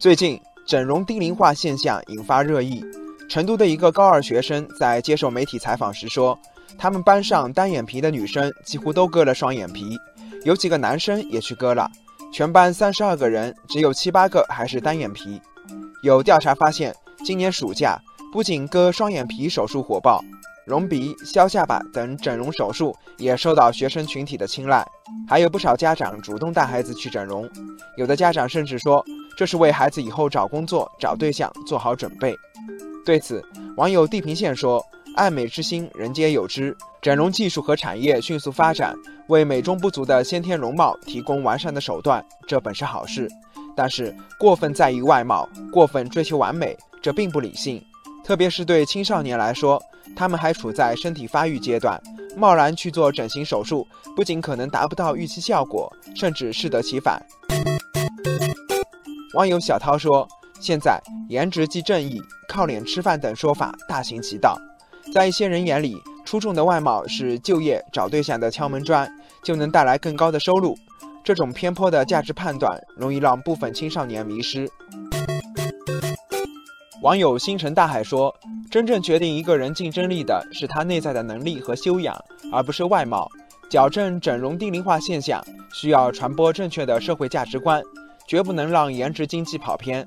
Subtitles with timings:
[0.00, 2.84] 最近，整容低龄化现象引发热议。
[3.28, 6.38] 成都的一个高二学生在接受媒体采访时说，
[6.78, 9.98] 他们班上单眼皮的女生几乎都割了双眼皮，
[10.44, 11.90] 有几个男生也去割了。
[12.32, 15.40] 全班三十二个人，只有七八个还是单眼皮。
[16.04, 16.94] 有调查发现，
[17.24, 18.00] 今年暑假
[18.32, 20.22] 不仅割双眼皮手术火爆。
[20.66, 24.86] 隆鼻、削下巴等整容手术也受到学生群体的青睐，
[25.26, 27.50] 还有不少家长主动带孩子去整容，
[27.96, 29.04] 有的家长甚至说
[29.38, 32.34] 这是为孩子以后找工作、找对象做好准备。
[33.06, 33.40] 对此，
[33.76, 36.76] 网友地平线说：“爱美之心，人皆有之。
[37.00, 38.96] 整容技术和产业迅速发展，
[39.28, 43.30] 为美中不足的先天容貌提供完善的手段，这本是好事。
[43.76, 47.80] 但是，过分在意外貌，过分追求完美，这并不理性。”
[48.26, 49.80] 特别是对青少年来说，
[50.16, 51.96] 他们还处在身体发育阶段，
[52.36, 53.86] 贸然去做整形手术，
[54.16, 57.24] 不仅可能达不到预期效果，甚至适得其反。
[59.38, 60.26] 网友小涛说
[60.58, 64.58] ：“现在颜值即正义、靠脸吃饭等说法大行其道，
[65.14, 69.08] 在一些人眼里，出众的外貌是就业找对象的敲门砖，
[69.44, 70.76] 就能带来更高的收入。
[71.22, 74.68] 这种偏颇的价值判断，容易让部分青少年迷失。”
[77.00, 78.34] 网友星辰大海说
[78.68, 82.20] ：“真正决定一个人竞争力的是他内在的能力和修养，
[82.52, 83.30] 而不是外貌。
[83.70, 85.40] 矫正整容低龄化现象，
[85.72, 87.80] 需要传播正确的社会价值观，
[88.28, 90.06] 绝不能让颜值经济跑偏。”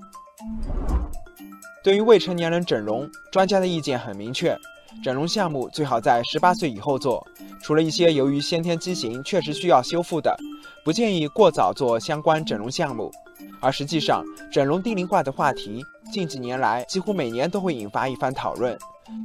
[1.84, 4.56] 对于未成年人整容，专家的意见很明确：
[5.04, 7.26] 整容项目最好在十八岁以后做，
[7.64, 10.38] 除了一些由于先天畸形确实需要修复的，
[10.86, 13.12] 不建议过早做相关整容项目。
[13.60, 18.78] 而实际上，整容低龄化的话题近几年来几乎每年都会引发一番讨论，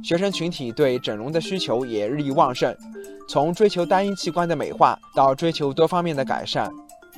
[0.03, 2.75] 学生群体对整容的需求也日益旺盛，
[3.29, 6.71] 从追求单一器官的美化到追求多方面的改善。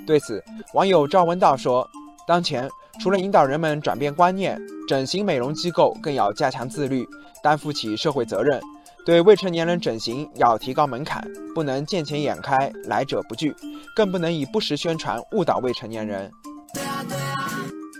[0.10, 0.44] 对此，
[0.74, 1.88] 网友赵文道说
[2.26, 2.68] ：“当前
[3.00, 7.08] 除了引导人们转变观念，整形美容机构更要加强自律，
[7.44, 8.60] 担负起社会责任。
[9.06, 11.24] 对未成年人整形要提高门槛，
[11.54, 13.56] 不能见钱眼开，来者不拒，
[13.96, 16.32] 更不能以不实宣传误导未成年人。”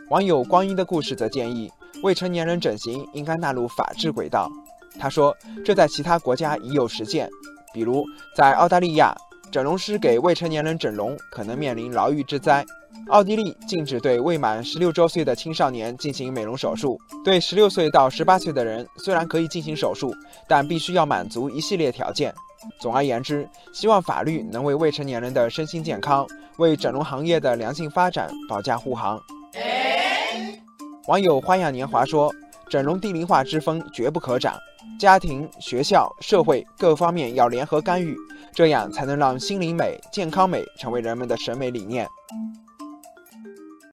[0.10, 4.50] 网友光阴的故事则建议，未成年人整形应该纳入法治轨道。
[5.00, 7.30] 他说，这在其他国家已有实践，
[7.72, 8.04] 比如
[8.36, 9.16] 在澳大利亚，
[9.52, 12.66] 整容师给未成年人整容可能面临牢狱之灾。
[13.10, 20.14] 奥地利禁止对未满十六周岁的青少年进行美容手术，对十六岁到十八岁的人虽然可以进行手术，
[20.48, 22.34] 但必须要满足一系列条件。
[22.80, 26.28] 总而言之，希望法律能为未成年人的身心健康、
[26.58, 29.20] 为整容行业的良性发展保驾护航。
[31.08, 32.32] 网友花样年华说
[32.70, 34.56] ：“整容低龄化之风绝不可长，
[35.00, 38.16] 家庭、学校、社会各方面要联合干预，
[38.54, 42.08] 这样才能让心灵美、健康美成为人们的审美理念。”